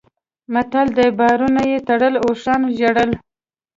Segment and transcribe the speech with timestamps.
[0.53, 3.11] متل دی: بارونه یې تړل اوښانو ژړل.